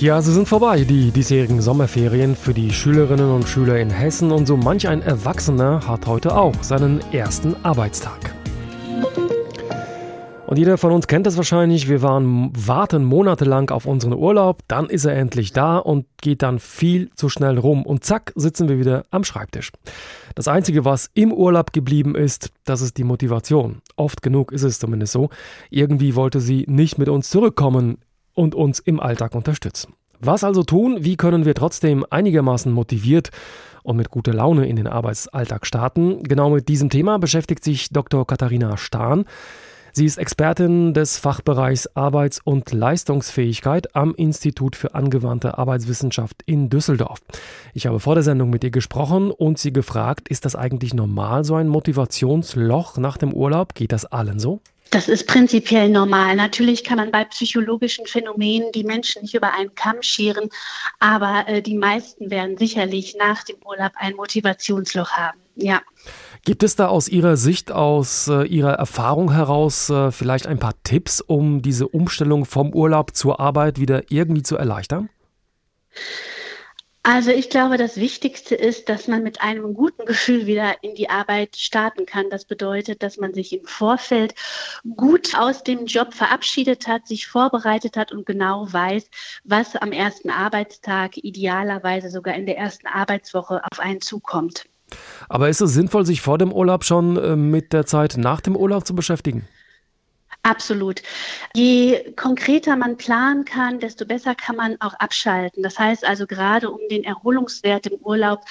Ja, 0.00 0.22
sie 0.22 0.32
sind 0.32 0.46
vorbei, 0.46 0.84
die 0.84 1.10
diesjährigen 1.10 1.60
Sommerferien 1.60 2.36
für 2.36 2.54
die 2.54 2.70
Schülerinnen 2.70 3.32
und 3.32 3.48
Schüler 3.48 3.80
in 3.80 3.90
Hessen 3.90 4.30
und 4.30 4.46
so 4.46 4.56
manch 4.56 4.86
ein 4.86 5.02
Erwachsener 5.02 5.88
hat 5.88 6.06
heute 6.06 6.36
auch 6.36 6.54
seinen 6.62 7.00
ersten 7.12 7.56
Arbeitstag. 7.64 8.32
Und 10.46 10.56
jeder 10.56 10.78
von 10.78 10.92
uns 10.92 11.08
kennt 11.08 11.26
das 11.26 11.36
wahrscheinlich. 11.36 11.88
Wir 11.88 12.00
waren, 12.00 12.52
warten 12.54 13.04
monatelang 13.04 13.70
auf 13.70 13.86
unseren 13.86 14.12
Urlaub, 14.12 14.60
dann 14.68 14.86
ist 14.86 15.04
er 15.04 15.16
endlich 15.16 15.52
da 15.52 15.78
und 15.78 16.06
geht 16.22 16.42
dann 16.42 16.60
viel 16.60 17.10
zu 17.16 17.28
schnell 17.28 17.58
rum. 17.58 17.84
Und 17.84 18.04
zack, 18.04 18.32
sitzen 18.36 18.68
wir 18.68 18.78
wieder 18.78 19.04
am 19.10 19.24
Schreibtisch. 19.24 19.72
Das 20.36 20.46
Einzige, 20.46 20.84
was 20.84 21.10
im 21.12 21.32
Urlaub 21.32 21.72
geblieben 21.72 22.14
ist, 22.14 22.50
das 22.64 22.82
ist 22.82 22.98
die 22.98 23.04
Motivation. 23.04 23.82
Oft 23.96 24.22
genug 24.22 24.52
ist 24.52 24.62
es 24.62 24.78
zumindest 24.78 25.12
so. 25.12 25.28
Irgendwie 25.70 26.14
wollte 26.14 26.38
sie 26.38 26.66
nicht 26.68 26.98
mit 26.98 27.08
uns 27.08 27.30
zurückkommen 27.30 27.98
und 28.38 28.54
uns 28.54 28.78
im 28.78 29.00
Alltag 29.00 29.34
unterstützen. 29.34 29.94
Was 30.20 30.44
also 30.44 30.62
tun? 30.62 30.98
Wie 31.00 31.16
können 31.16 31.44
wir 31.44 31.54
trotzdem 31.54 32.06
einigermaßen 32.08 32.72
motiviert 32.72 33.30
und 33.82 33.96
mit 33.96 34.10
guter 34.10 34.32
Laune 34.32 34.68
in 34.68 34.76
den 34.76 34.86
Arbeitsalltag 34.86 35.66
starten? 35.66 36.22
Genau 36.22 36.50
mit 36.50 36.68
diesem 36.68 36.88
Thema 36.88 37.18
beschäftigt 37.18 37.64
sich 37.64 37.90
Dr. 37.90 38.24
Katharina 38.26 38.76
Stahn. 38.76 39.24
Sie 39.92 40.04
ist 40.04 40.18
Expertin 40.18 40.94
des 40.94 41.18
Fachbereichs 41.18 41.88
Arbeits- 41.96 42.40
und 42.44 42.72
Leistungsfähigkeit 42.72 43.96
am 43.96 44.14
Institut 44.14 44.76
für 44.76 44.94
angewandte 44.94 45.58
Arbeitswissenschaft 45.58 46.42
in 46.46 46.70
Düsseldorf. 46.70 47.18
Ich 47.74 47.88
habe 47.88 47.98
vor 47.98 48.14
der 48.14 48.22
Sendung 48.22 48.50
mit 48.50 48.62
ihr 48.62 48.70
gesprochen 48.70 49.32
und 49.32 49.58
sie 49.58 49.72
gefragt, 49.72 50.28
ist 50.28 50.44
das 50.44 50.54
eigentlich 50.54 50.94
normal, 50.94 51.42
so 51.42 51.56
ein 51.56 51.66
Motivationsloch 51.66 52.98
nach 52.98 53.16
dem 53.16 53.32
Urlaub? 53.32 53.74
Geht 53.74 53.90
das 53.90 54.04
allen 54.04 54.38
so? 54.38 54.60
Das 54.90 55.08
ist 55.08 55.26
prinzipiell 55.26 55.90
normal. 55.90 56.34
Natürlich 56.36 56.82
kann 56.82 56.96
man 56.96 57.10
bei 57.10 57.24
psychologischen 57.24 58.06
Phänomenen 58.06 58.72
die 58.72 58.84
Menschen 58.84 59.22
nicht 59.22 59.34
über 59.34 59.52
einen 59.52 59.74
Kamm 59.74 60.02
scheren, 60.02 60.48
aber 60.98 61.44
äh, 61.46 61.60
die 61.60 61.76
meisten 61.76 62.30
werden 62.30 62.56
sicherlich 62.56 63.14
nach 63.18 63.44
dem 63.44 63.56
Urlaub 63.66 63.92
ein 63.96 64.14
Motivationsloch 64.14 65.10
haben. 65.10 65.38
Ja. 65.56 65.82
Gibt 66.44 66.62
es 66.62 66.76
da 66.76 66.86
aus 66.86 67.08
Ihrer 67.08 67.36
Sicht, 67.36 67.70
aus 67.70 68.28
äh, 68.28 68.44
Ihrer 68.44 68.74
Erfahrung 68.74 69.32
heraus 69.32 69.90
äh, 69.90 70.10
vielleicht 70.10 70.46
ein 70.46 70.58
paar 70.58 70.74
Tipps, 70.84 71.20
um 71.20 71.60
diese 71.60 71.88
Umstellung 71.88 72.46
vom 72.46 72.72
Urlaub 72.72 73.14
zur 73.14 73.40
Arbeit 73.40 73.78
wieder 73.78 74.10
irgendwie 74.10 74.42
zu 74.42 74.56
erleichtern? 74.56 75.10
Also 77.10 77.30
ich 77.30 77.48
glaube, 77.48 77.78
das 77.78 77.96
Wichtigste 77.96 78.54
ist, 78.54 78.90
dass 78.90 79.08
man 79.08 79.22
mit 79.22 79.40
einem 79.40 79.72
guten 79.72 80.04
Gefühl 80.04 80.44
wieder 80.44 80.74
in 80.82 80.94
die 80.94 81.08
Arbeit 81.08 81.56
starten 81.56 82.04
kann. 82.04 82.28
Das 82.28 82.44
bedeutet, 82.44 83.02
dass 83.02 83.16
man 83.16 83.32
sich 83.32 83.54
im 83.58 83.64
Vorfeld 83.64 84.34
gut 84.94 85.34
aus 85.34 85.62
dem 85.64 85.86
Job 85.86 86.12
verabschiedet 86.12 86.86
hat, 86.86 87.06
sich 87.06 87.26
vorbereitet 87.26 87.96
hat 87.96 88.12
und 88.12 88.26
genau 88.26 88.70
weiß, 88.70 89.08
was 89.44 89.74
am 89.74 89.92
ersten 89.92 90.28
Arbeitstag, 90.28 91.16
idealerweise 91.16 92.10
sogar 92.10 92.34
in 92.34 92.44
der 92.44 92.58
ersten 92.58 92.86
Arbeitswoche 92.86 93.62
auf 93.64 93.80
einen 93.80 94.02
zukommt. 94.02 94.66
Aber 95.30 95.48
ist 95.48 95.62
es 95.62 95.72
sinnvoll, 95.72 96.04
sich 96.04 96.20
vor 96.20 96.36
dem 96.36 96.52
Urlaub 96.52 96.84
schon 96.84 97.16
äh, 97.16 97.36
mit 97.36 97.72
der 97.72 97.86
Zeit 97.86 98.18
nach 98.18 98.42
dem 98.42 98.54
Urlaub 98.54 98.86
zu 98.86 98.94
beschäftigen? 98.94 99.48
Absolut. 100.44 101.02
Je 101.54 102.12
konkreter 102.16 102.76
man 102.76 102.96
planen 102.96 103.44
kann, 103.44 103.80
desto 103.80 104.06
besser 104.06 104.34
kann 104.34 104.56
man 104.56 104.80
auch 104.80 104.94
abschalten. 104.94 105.62
Das 105.62 105.78
heißt 105.78 106.06
also 106.06 106.26
gerade 106.26 106.70
um 106.70 106.80
den 106.90 107.04
Erholungswert 107.04 107.86
im 107.86 107.98
Urlaub 108.00 108.44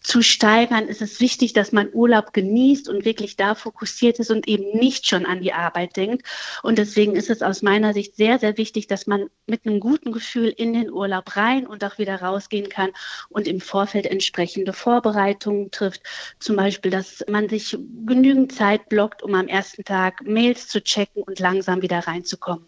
zu 0.00 0.22
steigern, 0.22 0.86
ist 0.86 1.02
es 1.02 1.18
wichtig, 1.18 1.52
dass 1.52 1.72
man 1.72 1.88
Urlaub 1.92 2.32
genießt 2.34 2.88
und 2.88 3.04
wirklich 3.04 3.36
da 3.36 3.54
fokussiert 3.56 4.18
ist 4.20 4.30
und 4.30 4.46
eben 4.46 4.78
nicht 4.78 5.08
schon 5.08 5.26
an 5.26 5.40
die 5.40 5.52
Arbeit 5.52 5.96
denkt. 5.96 6.24
Und 6.62 6.78
deswegen 6.78 7.16
ist 7.16 7.30
es 7.30 7.42
aus 7.42 7.62
meiner 7.62 7.94
Sicht 7.94 8.16
sehr, 8.16 8.38
sehr 8.38 8.56
wichtig, 8.56 8.86
dass 8.86 9.06
man 9.08 9.28
mit 9.46 9.66
einem 9.66 9.80
guten 9.80 10.12
Gefühl 10.12 10.48
in 10.56 10.72
den 10.72 10.90
Urlaub 10.92 11.36
rein 11.36 11.66
und 11.66 11.82
auch 11.84 11.98
wieder 11.98 12.20
rausgehen 12.20 12.68
kann 12.68 12.90
und 13.28 13.48
im 13.48 13.60
Vorfeld 13.60 14.06
entsprechende 14.06 14.72
Vorbereitungen 14.72 15.70
trifft. 15.72 16.02
Zum 16.38 16.54
Beispiel, 16.56 16.90
dass 16.92 17.24
man 17.28 17.48
sich 17.48 17.76
genügend 18.06 18.52
Zeit 18.52 18.88
blockt, 18.88 19.22
um 19.22 19.34
am 19.34 19.48
ersten 19.48 19.84
Tag 19.84 20.22
Mails 20.24 20.68
zu 20.68 20.82
checken 20.82 21.24
und 21.30 21.38
langsam 21.38 21.80
wieder 21.80 22.06
reinzukommen. 22.06 22.64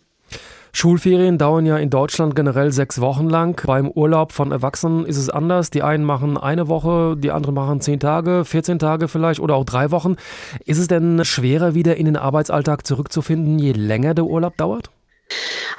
Schulferien 0.74 1.36
dauern 1.36 1.66
ja 1.66 1.76
in 1.76 1.90
Deutschland 1.90 2.34
generell 2.34 2.72
sechs 2.72 2.98
Wochen 2.98 3.28
lang. 3.28 3.60
Beim 3.66 3.90
Urlaub 3.90 4.32
von 4.32 4.52
Erwachsenen 4.52 5.04
ist 5.04 5.18
es 5.18 5.28
anders. 5.28 5.68
Die 5.68 5.82
einen 5.82 6.04
machen 6.04 6.38
eine 6.38 6.66
Woche, 6.66 7.14
die 7.18 7.30
anderen 7.30 7.54
machen 7.54 7.82
zehn 7.82 8.00
Tage, 8.00 8.46
14 8.46 8.78
Tage 8.78 9.08
vielleicht 9.08 9.40
oder 9.40 9.54
auch 9.54 9.66
drei 9.66 9.90
Wochen. 9.90 10.16
Ist 10.64 10.78
es 10.78 10.88
denn 10.88 11.22
schwerer, 11.26 11.74
wieder 11.74 11.96
in 11.96 12.06
den 12.06 12.16
Arbeitsalltag 12.16 12.86
zurückzufinden, 12.86 13.58
je 13.58 13.72
länger 13.72 14.14
der 14.14 14.24
Urlaub 14.24 14.56
dauert? 14.56 14.90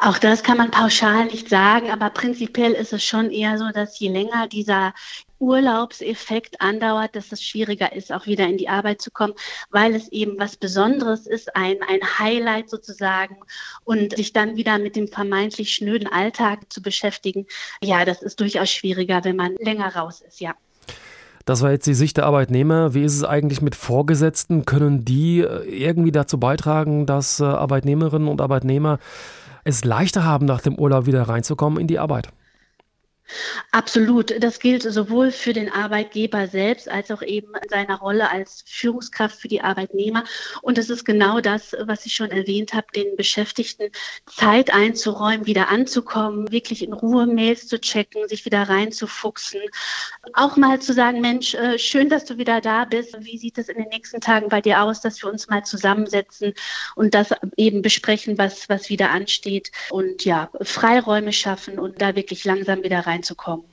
Auch 0.05 0.17
das 0.17 0.43
kann 0.43 0.57
man 0.57 0.69
pauschal 0.69 1.27
nicht 1.27 1.47
sagen, 1.47 1.89
aber 1.89 2.09
prinzipiell 2.09 2.73
ist 2.73 2.91
es 2.91 3.05
schon 3.05 3.31
eher 3.31 3.57
so, 3.57 3.69
dass 3.73 3.97
je 3.97 4.09
länger 4.09 4.49
dieser 4.49 4.93
Urlaubseffekt 5.39 6.59
andauert, 6.59 7.15
dass 7.15 7.31
es 7.31 7.41
schwieriger 7.41 7.93
ist, 7.95 8.11
auch 8.11 8.25
wieder 8.25 8.45
in 8.45 8.57
die 8.57 8.67
Arbeit 8.67 9.01
zu 9.01 9.11
kommen, 9.11 9.33
weil 9.71 9.95
es 9.95 10.09
eben 10.09 10.37
was 10.37 10.57
Besonderes 10.57 11.25
ist, 11.25 11.55
ein, 11.55 11.77
ein 11.87 12.01
Highlight 12.19 12.69
sozusagen 12.69 13.37
und 13.85 14.17
sich 14.17 14.33
dann 14.33 14.57
wieder 14.57 14.77
mit 14.77 14.97
dem 14.97 15.07
vermeintlich 15.07 15.73
schnöden 15.73 16.11
Alltag 16.11 16.65
zu 16.67 16.81
beschäftigen. 16.81 17.45
Ja, 17.81 18.03
das 18.03 18.21
ist 18.21 18.41
durchaus 18.41 18.71
schwieriger, 18.71 19.23
wenn 19.23 19.37
man 19.37 19.55
länger 19.55 19.95
raus 19.95 20.19
ist, 20.19 20.41
ja. 20.41 20.53
Das 21.45 21.61
war 21.61 21.71
jetzt 21.71 21.87
die 21.87 21.93
Sicht 21.93 22.17
der 22.17 22.25
Arbeitnehmer. 22.25 22.93
Wie 22.93 23.03
ist 23.03 23.15
es 23.15 23.23
eigentlich 23.23 23.61
mit 23.61 23.75
Vorgesetzten? 23.75 24.65
Können 24.65 25.03
die 25.03 25.39
äh, 25.39 25.63
irgendwie 25.65 26.11
dazu 26.11 26.39
beitragen, 26.39 27.05
dass 27.05 27.41
äh, 27.41 27.43
Arbeitnehmerinnen 27.43 28.29
und 28.29 28.39
Arbeitnehmer 28.39 28.99
es 29.63 29.83
leichter 29.83 30.23
haben, 30.23 30.45
nach 30.45 30.61
dem 30.61 30.75
Urlaub 30.75 31.05
wieder 31.05 31.23
reinzukommen 31.23 31.79
in 31.79 31.87
die 31.87 31.99
Arbeit? 31.99 32.29
Absolut. 33.71 34.43
Das 34.43 34.59
gilt 34.59 34.83
sowohl 34.83 35.31
für 35.31 35.53
den 35.53 35.71
Arbeitgeber 35.71 36.47
selbst 36.47 36.89
als 36.89 37.11
auch 37.11 37.21
eben 37.21 37.53
in 37.55 37.69
seiner 37.69 37.97
Rolle 37.97 38.29
als 38.29 38.63
Führungskraft 38.67 39.39
für 39.39 39.47
die 39.47 39.61
Arbeitnehmer. 39.61 40.23
Und 40.61 40.77
es 40.77 40.89
ist 40.89 41.05
genau 41.05 41.41
das, 41.41 41.75
was 41.79 42.05
ich 42.05 42.13
schon 42.13 42.31
erwähnt 42.31 42.73
habe, 42.73 42.87
den 42.95 43.15
Beschäftigten 43.15 43.89
Zeit 44.27 44.73
einzuräumen, 44.73 45.45
wieder 45.45 45.69
anzukommen, 45.69 46.51
wirklich 46.51 46.83
in 46.83 46.93
Ruhe 46.93 47.25
Mails 47.25 47.67
zu 47.67 47.79
checken, 47.79 48.27
sich 48.27 48.45
wieder 48.45 48.63
reinzufuchsen. 48.63 49.61
Auch 50.33 50.57
mal 50.57 50.79
zu 50.79 50.93
sagen, 50.93 51.21
Mensch, 51.21 51.53
äh, 51.55 51.79
schön, 51.79 52.09
dass 52.09 52.25
du 52.25 52.37
wieder 52.37 52.61
da 52.61 52.85
bist. 52.85 53.15
Wie 53.19 53.37
sieht 53.37 53.57
es 53.57 53.69
in 53.69 53.77
den 53.77 53.89
nächsten 53.89 54.21
Tagen 54.21 54.49
bei 54.49 54.61
dir 54.61 54.81
aus, 54.83 55.01
dass 55.01 55.21
wir 55.21 55.29
uns 55.29 55.49
mal 55.49 55.63
zusammensetzen 55.63 56.53
und 56.95 57.13
das 57.13 57.29
eben 57.57 57.81
besprechen, 57.81 58.37
was, 58.37 58.69
was 58.69 58.89
wieder 58.89 59.09
ansteht 59.09 59.71
und 59.89 60.25
ja, 60.25 60.49
Freiräume 60.61 61.33
schaffen 61.33 61.79
und 61.79 62.01
da 62.01 62.15
wirklich 62.15 62.45
langsam 62.45 62.83
wieder 62.83 62.99
rein 62.99 63.22
reinzukommen. 63.23 63.65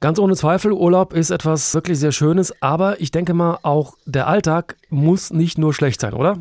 Ganz 0.00 0.20
ohne 0.20 0.36
Zweifel, 0.36 0.72
Urlaub 0.72 1.12
ist 1.12 1.30
etwas 1.30 1.74
wirklich 1.74 1.98
sehr 1.98 2.12
Schönes, 2.12 2.54
aber 2.62 3.00
ich 3.00 3.10
denke 3.10 3.34
mal, 3.34 3.58
auch 3.62 3.96
der 4.04 4.28
Alltag 4.28 4.76
muss 4.90 5.32
nicht 5.32 5.58
nur 5.58 5.74
schlecht 5.74 6.00
sein, 6.00 6.14
oder? 6.14 6.38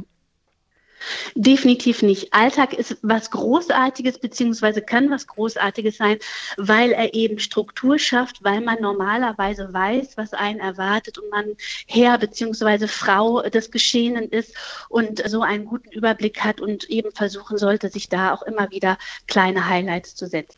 Definitiv 1.36 2.02
nicht. 2.02 2.34
Alltag 2.34 2.74
ist 2.74 2.98
was 3.02 3.32
Großartiges, 3.32 4.20
beziehungsweise 4.20 4.82
kann 4.82 5.10
was 5.10 5.28
Großartiges 5.28 5.98
sein, 5.98 6.18
weil 6.58 6.92
er 6.92 7.14
eben 7.14 7.40
Struktur 7.40 8.00
schafft, 8.00 8.44
weil 8.44 8.62
man 8.62 8.82
normalerweise 8.82 9.72
weiß, 9.72 10.18
was 10.18 10.34
einen 10.34 10.59
erwartet 10.59 11.18
und 11.18 11.30
man 11.30 11.56
Herr 11.88 12.18
beziehungsweise 12.18 12.88
Frau 12.88 13.42
des 13.44 13.72
Geschehenen 13.72 14.30
ist 14.30 14.56
und 14.90 15.28
so 15.28 15.42
einen 15.42 15.66
guten 15.66 15.92
Überblick 15.92 16.44
hat 16.44 16.62
und 16.62 16.90
eben 16.90 17.12
versuchen 17.12 17.58
sollte, 17.58 17.90
sich 17.90 18.09
da 18.09 18.34
auch 18.34 18.42
immer 18.42 18.72
wieder 18.72 18.98
kleine 19.28 19.68
Highlights 19.68 20.16
zu 20.16 20.28
setzen. 20.28 20.56